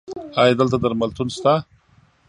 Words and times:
ایا 0.39 0.53
دلته 0.59 0.77
درملتون 0.81 1.27
شته؟ 1.35 1.53